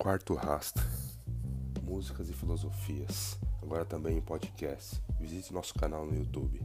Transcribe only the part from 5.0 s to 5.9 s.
Visite nosso